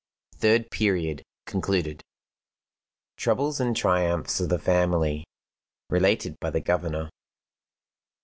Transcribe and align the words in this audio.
Third 0.33 0.71
Period 0.71 1.21
(concluded). 1.45 2.01
_TROUBLES 3.17 3.59
AND 3.59 3.75
TRIUMPHS 3.77 4.39
OF 4.39 4.49
THE 4.49 4.57
FAMILY, 4.57 5.25
RELATED 5.91 6.39
BY 6.39 6.49
THE 6.49 6.59
GOVERNOR. 6.61 7.11